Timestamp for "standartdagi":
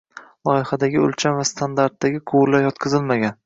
1.51-2.25